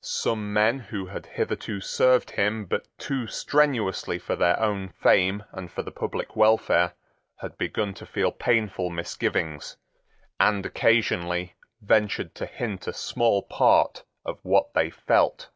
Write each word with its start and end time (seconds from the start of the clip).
Some 0.00 0.50
men 0.54 0.78
who 0.78 1.08
had 1.08 1.26
hitherto 1.26 1.78
served 1.82 2.30
him 2.30 2.64
but 2.64 2.86
too 2.96 3.26
strenuously 3.26 4.18
for 4.18 4.34
their 4.34 4.58
own 4.58 4.88
fame 4.88 5.44
and 5.52 5.70
for 5.70 5.82
the 5.82 5.90
public 5.90 6.34
welfare 6.34 6.94
had 7.40 7.58
begun 7.58 7.92
to 8.00 8.06
feel 8.06 8.32
painful 8.32 8.88
misgivings, 8.88 9.76
and 10.40 10.64
occasionally 10.64 11.54
ventured 11.82 12.34
to 12.36 12.46
hint 12.46 12.86
a 12.86 12.94
small 12.94 13.42
part 13.42 14.04
of 14.24 14.38
what 14.42 14.72
they 14.72 14.88
felt. 14.88 15.50